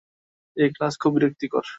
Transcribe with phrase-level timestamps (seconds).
[0.57, 1.65] এই, ক্লাস খুব বিরক্তিকর।